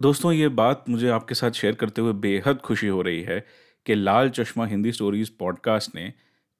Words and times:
दोस्तों 0.00 0.32
ये 0.32 0.48
बात 0.48 0.84
मुझे 0.88 1.08
आपके 1.08 1.34
साथ 1.34 1.50
शेयर 1.50 1.74
करते 1.74 2.00
हुए 2.00 2.12
बेहद 2.12 2.58
खुशी 2.58 2.86
हो 2.86 3.02
रही 3.02 3.22
है 3.22 3.46
कि 3.86 3.94
लाल 3.94 4.30
चश्मा 4.30 4.66
हिंदी 4.66 4.92
स्टोरीज 4.92 5.28
पॉडकास्ट 5.28 5.94
ने 5.94 6.12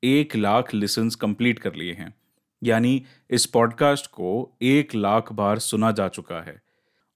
एक 0.05 0.37
लाख 0.37 0.75
लिसन्स 0.75 1.15
कंप्लीट 1.15 1.59
कर 1.59 1.75
लिए 1.75 1.93
हैं। 1.93 2.15
यानी 2.63 3.05
इस 3.31 3.47
पॉडकास्ट 3.47 4.07
को 4.07 4.57
एक 4.63 4.95
लाख 4.95 5.33
बार 5.33 5.59
सुना 5.59 5.91
जा 5.93 6.09
चुका 6.09 6.41
है। 6.43 6.63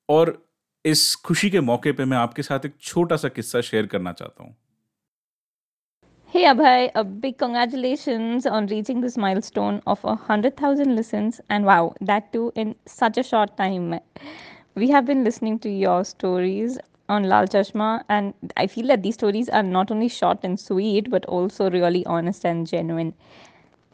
और 0.09 0.49
इस 0.85 1.15
खुशी 1.17 1.51
के 1.51 1.61
मौके 1.61 1.93
पे 1.93 2.05
मैं 2.05 2.17
आपके 2.17 2.43
साथ 2.43 2.67
एक 2.67 2.75
छोटा 2.81 3.17
सा 3.17 3.29
किस्सा 3.29 3.61
शेयर 3.61 3.87
करना 3.87 4.13
चाहता 4.13 4.45
हूँ। 4.45 4.57
Hey 6.35 6.45
Abhay, 6.45 6.91
a 6.95 7.05
big 7.23 7.39
congratulations 7.39 8.47
on 8.47 8.67
reaching 8.67 9.01
this 9.01 9.15
milestone 9.17 9.81
of 9.87 10.05
a 10.05 10.17
hundred 10.25 10.57
thousand 10.57 10.95
listens, 10.97 11.41
and 11.51 11.65
wow, 11.65 11.95
that 12.03 12.33
too 12.33 12.53
in 12.57 12.75
such 12.99 13.19
a 13.19 13.25
short 13.31 13.57
time. 13.61 14.01
We 14.79 14.91
have 14.91 15.07
been 15.07 15.25
listening 15.25 15.59
to 15.61 15.69
your 15.69 16.05
stories 16.05 16.79
on 17.09 17.25
Lal 17.25 17.49
Chashma, 17.49 18.05
and 18.09 18.33
I 18.57 18.69
feel 18.69 18.87
that 18.87 19.03
these 19.03 19.15
stories 19.15 19.49
are 19.49 19.65
not 19.65 19.91
only 19.91 20.07
short 20.07 20.45
and 20.45 20.61
sweet, 20.61 21.11
but 21.11 21.25
also 21.27 21.69
really 21.69 22.07
honest 22.07 22.45
and 22.45 22.65
genuine. 22.65 23.13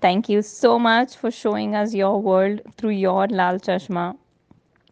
Thank 0.02 0.28
you 0.28 0.42
so 0.42 0.78
much 0.78 1.16
for 1.16 1.30
showing 1.30 1.74
us 1.74 1.94
your 1.94 2.20
world 2.20 2.60
through 2.76 2.98
your 3.06 3.26
Lal 3.28 3.58
Chashma 3.58 4.18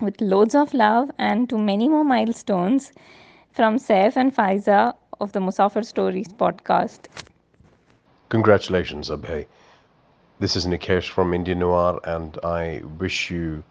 with 0.01 0.19
loads 0.23 0.55
of 0.55 0.73
love 0.73 1.11
and 1.19 1.47
to 1.51 1.59
many 1.59 1.91
more 1.91 2.05
milestones 2.05 2.91
from 3.53 3.77
Saif 3.77 4.17
and 4.17 4.35
Faiza 4.35 4.95
of 5.21 5.33
the 5.33 5.41
Musafir 5.41 5.85
Stories 5.85 6.29
podcast. 6.29 7.01
Congratulations, 8.31 9.11
Abhay. 9.11 9.45
This 10.39 10.57
is 10.57 10.65
Nikesh 10.65 11.11
from 11.11 11.35
India 11.35 11.55
Noir, 11.55 12.01
and 12.05 12.39
I 12.43 12.81
wish 12.99 13.31
you 13.31 13.63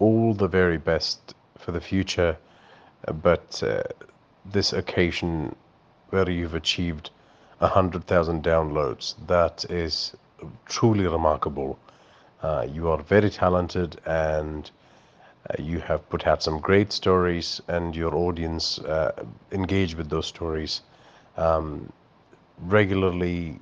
all 0.00 0.34
the 0.34 0.48
very 0.48 0.76
best 0.76 1.34
for 1.62 1.72
the 1.72 1.80
future. 1.80 2.36
But 3.22 3.62
uh, 3.62 3.82
this 4.44 4.72
occasion 4.72 5.54
where 6.10 6.28
you've 6.28 6.54
achieved 6.54 7.10
100,000 7.58 8.42
downloads, 8.42 9.14
that 9.26 9.64
is 9.70 10.14
truly 10.66 11.06
remarkable. 11.06 11.78
Uh, 12.42 12.66
you 12.68 12.88
are 12.88 12.98
very 12.98 13.30
talented 13.30 14.00
and 14.04 14.70
uh, 15.50 15.54
you 15.62 15.80
have 15.80 16.08
put 16.08 16.26
out 16.26 16.42
some 16.42 16.60
great 16.60 16.92
stories, 16.92 17.60
and 17.66 17.96
your 17.96 18.14
audience 18.14 18.78
uh, 18.80 19.10
engage 19.50 19.96
with 19.96 20.08
those 20.08 20.26
stories 20.26 20.82
um, 21.36 21.92
regularly. 22.60 23.58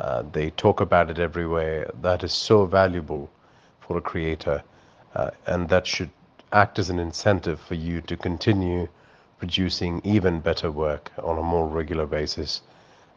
Uh, 0.00 0.24
they 0.32 0.50
talk 0.50 0.80
about 0.80 1.10
it 1.10 1.20
everywhere. 1.20 1.88
That 2.02 2.24
is 2.24 2.32
so 2.32 2.66
valuable 2.66 3.30
for 3.80 3.96
a 3.96 4.00
creator, 4.00 4.62
uh, 5.14 5.30
and 5.46 5.68
that 5.68 5.86
should 5.86 6.10
act 6.54 6.78
as 6.78 6.88
an 6.88 6.98
incentive 6.98 7.60
for 7.60 7.74
you 7.74 8.00
to 8.02 8.16
continue 8.16 8.88
producing 9.38 10.00
even 10.04 10.40
better 10.40 10.70
work 10.70 11.10
on 11.22 11.38
a 11.38 11.42
more 11.42 11.68
regular 11.68 12.06
basis. 12.06 12.62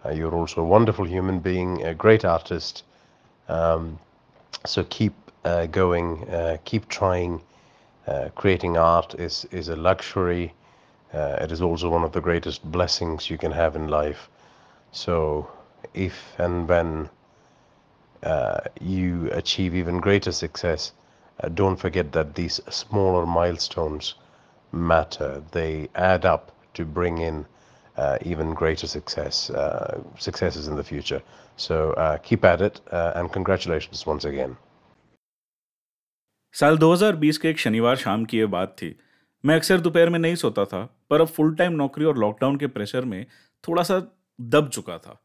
Uh, 0.04 0.10
you're 0.10 0.34
also 0.34 0.62
a 0.62 0.66
wonderful 0.66 1.06
human 1.06 1.40
being, 1.40 1.84
a 1.86 1.94
great 1.94 2.26
artist. 2.26 2.84
Um, 3.48 4.00
so 4.66 4.84
keep 4.90 5.14
uh, 5.46 5.68
going, 5.68 6.28
uh, 6.30 6.58
keep 6.66 6.90
trying. 6.90 7.42
Uh, 8.08 8.30
creating 8.36 8.78
art 8.78 9.16
is, 9.20 9.46
is 9.52 9.68
a 9.68 9.76
luxury. 9.76 10.54
Uh, 11.14 11.38
it 11.42 11.52
is 11.52 11.62
also 11.62 11.90
one 11.90 12.04
of 12.04 12.14
the 12.14 12.22
greatest 12.22 12.64
blessings 12.72 13.30
you 13.30 13.38
can 13.38 13.52
have 13.52 13.76
in 13.76 13.88
life. 13.90 14.30
So, 14.92 15.50
if 15.94 16.34
and 16.40 16.68
when 16.68 17.10
uh, 18.24 18.62
you 18.80 19.30
achieve 19.32 19.76
even 19.76 20.00
greater 20.00 20.32
success, 20.32 20.94
uh, 21.44 21.50
don't 21.50 21.76
forget 21.76 22.12
that 22.12 22.36
these 22.36 22.62
smaller 22.70 23.26
milestones 23.26 24.16
matter. 24.72 25.44
They 25.52 25.90
add 25.96 26.26
up 26.26 26.52
to 26.74 26.86
bring 26.86 27.20
in 27.20 27.46
uh, 27.98 28.18
even 28.24 28.54
greater 28.54 28.88
success, 28.88 29.50
uh, 29.50 30.02
successes 30.18 30.68
in 30.68 30.76
the 30.76 30.84
future. 30.84 31.22
So 31.58 31.94
uh, 31.94 32.18
keep 32.18 32.46
at 32.46 32.62
it, 32.62 32.82
uh, 32.92 33.14
and 33.16 33.32
congratulations 33.32 34.06
once 34.06 34.26
again. 34.26 34.58
साल 36.56 36.78
2020 36.78 37.38
के 37.38 37.50
एक 37.50 37.60
शनिवार 37.60 37.96
शाम 37.96 38.24
की 38.26 38.38
ये 38.38 38.46
बात 38.46 38.76
थी 38.82 38.96
मैं 39.44 39.56
अक्सर 39.56 39.80
दोपहर 39.80 40.10
में 40.10 40.20
नहीं 40.20 40.36
सोता 40.36 40.66
था 40.66 40.84
पर 41.10 41.22
अब 41.22 41.28
फुल 41.28 41.54
टाइम 41.56 41.74
नौकरी 41.74 42.06
और 42.06 42.18
लॉकडाउन 42.18 42.56
के 42.58 42.68
प्रेशर 42.68 43.06
में 43.06 43.26
थोड़ा 43.64 43.84
सा 43.84 44.00
दब 44.40 44.70
चुका 44.70 44.98
था 44.98 45.22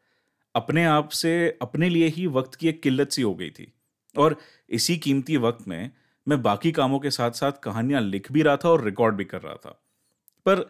अपने 0.55 0.85
आप 0.85 1.09
से 1.21 1.33
अपने 1.63 1.89
लिए 1.89 2.07
ही 2.17 2.27
वक्त 2.37 2.55
की 2.55 2.69
एक 2.69 2.83
किल्लत 2.83 3.11
सी 3.11 3.23
हो 3.23 3.35
गई 3.35 3.51
थी 3.51 3.73
और 4.15 4.37
इसी 4.79 4.97
कीमती 4.99 5.37
वक्त 5.37 5.69
में 5.69 5.91
मैं 6.27 6.41
बाकी 6.43 6.73
कामों 6.73 6.99
के 7.01 7.11
साथ 7.11 7.31
साथ 7.31 7.53
कहानियाँ 7.63 8.01
लिख 8.01 8.31
भी 8.33 8.43
रहा 8.43 8.57
था 8.57 8.69
और 8.69 8.85
रिकॉर्ड 8.85 9.15
भी 9.15 9.25
कर 9.25 9.41
रहा 9.43 9.55
था। 9.55 9.71
पर 10.47 10.61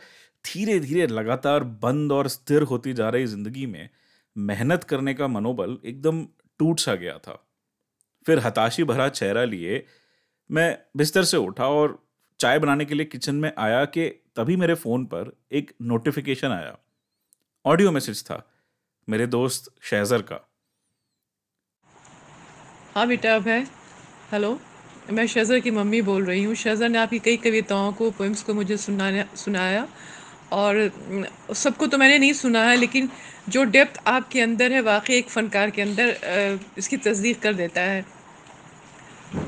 धीरे 0.45 0.79
धीरे 0.81 1.07
लगातार 1.07 1.65
बंद 1.83 2.13
और 2.13 2.29
स्थिर 2.29 2.63
होती 2.63 2.93
जा 2.93 3.09
रही 3.09 3.27
ज़िंदगी 3.27 3.67
में 3.67 3.89
मेहनत 4.37 4.85
करने 4.85 5.15
का 5.15 5.27
मनोबल 5.29 5.77
एकदम 5.85 6.25
टूट 6.61 6.81
सा 6.81 6.95
गया 6.95 7.19
था। 7.19 7.39
फिर 8.27 8.39
हताशी 8.39 8.85
भरा 8.85 9.09
चेहरा 9.09 9.45
लिए 9.45 9.85
मैं 10.51 10.79
बिस्तर 10.97 11.25
से 11.25 11.37
उठा 11.37 11.69
और 11.69 11.99
चाय 12.41 12.59
बनाने 12.59 12.85
के 12.85 12.95
लिए 12.95 13.07
किचन 13.07 13.35
में 13.35 13.53
आया 13.59 13.85
कि 13.85 14.09
तभी 14.37 14.57
मेरे 14.57 14.75
फ़ोन 14.75 15.05
पर 15.05 15.33
एक 15.53 15.73
नोटिफिकेशन 15.83 16.49
आया। 16.49 16.77
ऑडियो 17.65 17.91
मैसेज 17.91 18.23
था 18.25 18.43
मेरे 19.09 19.27
दोस्त 19.27 19.73
शहजर 19.83 20.23
का। 20.23 20.41
हाँ 22.95 23.07
बेटा, 23.09 23.35
अब 23.37 23.43
है। 23.43 23.63
हेलो 24.33 24.59
मैं 25.09 25.27
शहजर 25.27 25.61
की 25.61 25.71
मम्मी 25.71 26.01
बोल 26.03 26.25
रही 26.25 26.43
हूँ। 26.43 26.55
शहजर 26.55 26.89
ने 26.89 26.99
आपकी 26.99 27.19
कई 27.19 27.37
कविताओं 27.37 27.93
को 27.93 28.11
पोइम्स 28.11 28.43
को 28.43 28.55
मुझे 28.55 28.77
सुनाया 28.77 29.25
सुनाया 29.37 29.87
और 30.53 30.91
सबको 31.55 31.87
तो 31.87 31.99
मैंने 31.99 32.19
नहीं 32.19 32.33
सुना 32.33 32.65
है 32.65 32.77
लेकिन 32.77 33.09
जो 33.49 33.65
डेप्थ 33.67 34.01
आपके 34.07 34.41
अंदर 34.41 34.73
है 34.73 34.81
वाकई 34.83 35.15
एक 35.15 35.29
फ़नकार 35.31 35.71
के 35.71 35.83
अंदर 35.83 36.59
इसकी 36.79 36.97
तस्दीक 36.99 37.41
कर 37.43 37.55
देता 37.55 37.81
है। 37.81 38.05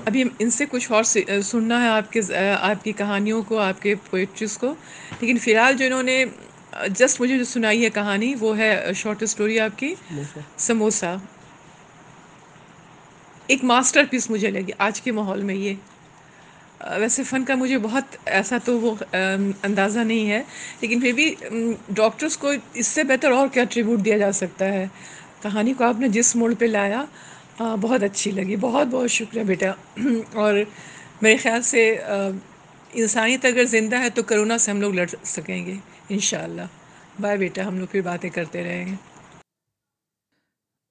अभी 0.07 0.23
इनसे 0.41 0.67
कुछ 0.67 0.91
और 0.93 1.05
सुनना 1.05 1.79
है 1.79 1.89
आपके 1.91 2.21
आपकी 2.45 2.93
कहानियों 2.95 3.43
को 3.43 3.57
आपके 3.59 3.95
पोइट्रीज़ 4.11 4.59
को। 4.59 4.71
लेकिन 4.71 5.39
फ़िलहाल 5.39 5.75
जो 5.75 5.85
इन्होंने 5.85 6.25
जस्ट 6.91 7.21
मुझे 7.21 7.39
जो 7.39 7.45
सुनाई 7.45 7.83
है 7.83 7.91
कहानी 7.91 8.35
वो 8.35 8.53
है 8.55 8.95
शॉर्ट 8.95 9.25
स्टोरी 9.25 9.59
आपकी 9.59 9.95
समोसा। 10.59 11.15
एक 13.49 13.65
मास्टर 13.65 14.07
पीस 14.07 14.31
मुझे 14.31 14.51
लगी 14.51 14.73
आज 14.81 15.01
के 15.01 15.13
माहौल 15.13 15.43
में 15.43 15.55
ये। 15.55 15.77
वैसे 17.01 17.23
फ़न 17.25 17.45
का 17.45 17.57
मुझे 17.57 17.79
बहुत 17.79 18.17
ऐसा 18.29 18.59
तो 18.59 18.79
वो 18.79 18.91
अंदाज़ा 19.15 20.03
नहीं 20.03 20.27
है 20.27 20.41
लेकिन 20.83 21.01
फिर 21.01 21.13
भी 21.15 21.29
डॉक्टर्स 21.95 22.37
को 22.37 22.53
इससे 22.53 23.05
बेहतर 23.05 23.33
और 23.33 23.49
क्या 23.49 23.65
ट्रिब्यूट 23.65 24.01
दिया 24.01 24.19
जा 24.19 24.31
सकता 24.33 24.65
है? 24.67 24.91
कहानी 25.43 25.75
को 25.75 25.85
आपने 25.85 26.09
जिस 26.09 26.35
मोड़ 26.37 26.53
पे 26.55 26.67
लाया 26.67 27.07
आ, 27.61 27.77
बहुत 27.77 28.03
अच्छी 28.03 28.31
लगी। 28.33 28.57
बहुत 28.57 28.89
बहुत 28.89 29.09
शुक्रिया 29.11 29.45
बेटा। 29.45 29.71
और 30.37 30.67
मेरे 31.23 31.37
ख्याल 31.39 31.61
से 31.63 31.83
इंसानियत 32.97 33.47
अगर 33.47 33.65
ज़िंदा 33.67 33.99
है 33.99 34.11
तो 34.11 34.23
करोना 34.23 34.57
से 34.59 34.71
हम 34.71 34.81
लोग 34.83 34.95
लड़ 34.95 35.09
सकेंगे 35.09 35.79
इन 36.11 36.69
बाय 37.21 37.37
बेटा 37.39 37.65
हम 37.65 37.79
लोग 37.79 37.89
फिर 37.89 38.03
बातें 38.03 38.31
करते 38.31 38.63
रहेंगे। 38.63 38.97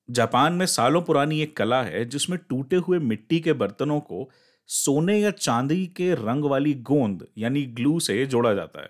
जापान 0.09 0.53
में 0.53 0.65
सालों 0.65 1.01
पुरानी 1.01 1.41
एक 1.41 1.57
कला 1.57 1.83
है, 1.83 2.05
जिसमें 2.05 2.39
टूटे 2.49 2.75
हुए 2.75 2.99
मिट्टी 2.99 3.39
के 3.39 3.53
बर्तनों 3.53 3.99
को 3.99 4.29
सोने 4.67 5.19
या 5.19 5.31
चांदी 5.31 5.87
के 5.87 6.13
रंग 6.13 6.45
वाली 6.45 6.73
गोंद, 6.73 7.27
यानी 7.37 7.63
ग्लू 7.63 7.99
से 7.99 8.25
जोड़ा 8.25 8.53
जाता 8.53 8.81
है। 8.81 8.89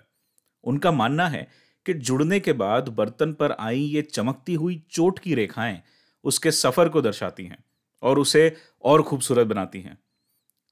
उनका 0.63 0.91
मानना 0.91 1.27
है 1.27 1.47
कि 1.85 1.93
जुड़ने 1.93 2.39
के 2.39 2.53
बाद 2.53 2.89
बर्तन 2.89 3.33
पर 3.33 3.51
आई 3.51 3.79
ये 3.79 4.01
चमकती 4.01 4.53
हुई 4.53 4.83
चोट 4.91 5.19
की 5.19 5.35
रेखाएँ 5.35 5.81
उसके 6.23 6.51
सफ़र 6.51 6.89
को 6.89 7.01
दर्शाती 7.01 7.45
हैं 7.45 7.63
और 8.01 8.19
उसे 8.19 8.55
और 8.83 9.01
खूबसूरत 9.01 9.47
बनाती 9.47 9.81
हैं। 9.81 9.97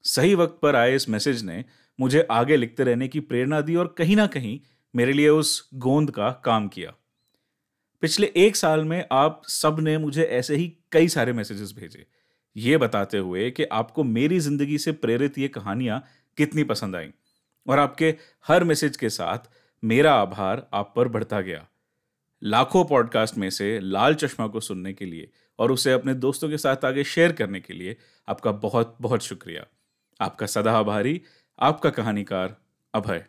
सही 0.02 0.34
वक्त 0.34 0.58
पर 0.62 0.76
आए 0.76 0.94
इस 0.94 1.08
मैसेज 1.08 1.42
ने 1.42 1.64
मुझे 2.00 2.28
आगे 2.30 2.56
लिखते 2.56 2.84
रहने 2.84 3.08
की 3.08 3.20
प्रेरणा 3.20 3.60
दी 3.60 3.76
और 3.76 3.94
कहीं 3.98 4.16
ना 4.16 4.26
कहीं 4.26 4.60
मेरे 4.96 5.12
लिए 5.12 5.28
उस 5.28 5.70
गोंद 5.74 6.10
का 6.10 6.30
काम 6.30 6.68
किया। 6.68 6.94
पिछले 8.02 8.32
एक 8.36 8.56
साल 8.56 8.84
में 8.84 9.04
आप 9.12 9.42
सबने 9.48 9.96
मुझे 9.98 10.22
ऐसे 10.22 10.56
ही 10.56 10.66
कई 10.92 11.08
सारे 11.08 11.32
मैसेजेस 11.32 11.72
भेजे। 11.76 12.06
ये 12.56 12.76
बताते 12.76 13.18
हुए 13.18 13.50
कि 13.50 13.64
आपको 13.64 14.04
मेरी 14.04 14.38
ज़िंदगी 14.40 14.78
से 14.78 14.92
प्रेरित 14.92 15.38
ये 15.38 15.48
कहानियाँ 15.48 16.02
कितनी 16.38 16.64
पसंद 16.64 16.96
आई 16.96 17.10
और 17.66 17.78
आपके 17.78 18.14
हर 18.46 18.64
मैसेज 18.64 18.96
के 18.96 19.10
साथ 19.10 19.48
मेरा 19.82 20.14
आभार 20.14 20.66
आप 20.74 20.92
पर 20.96 21.08
बढ़ता 21.08 21.40
गया। 21.40 21.66
लाखों 22.42 22.84
पॉडकास्ट 22.84 23.38
में 23.38 23.48
से 23.50 23.78
लाल 23.80 24.14
चश्मा 24.14 24.46
को 24.46 24.60
सुनने 24.60 24.92
के 24.92 25.04
लिए 25.04 25.30
और 25.58 25.72
उसे 25.72 25.92
अपने 25.92 26.14
दोस्तों 26.14 26.50
के 26.50 26.58
साथ 26.58 26.84
आगे 26.84 27.04
शेयर 27.04 27.32
करने 27.32 27.60
के 27.60 27.74
लिए 27.74 27.96
आपका 28.28 28.52
बहुत 28.52 28.96
बहुत 29.00 29.22
शुक्रिया। 29.22 29.66
आपका 30.20 30.46
सदा 30.46 30.72
आभारी, 30.72 31.20
आपका 31.58 31.90
कहानीकार 31.90 32.56
अभय। 32.94 33.26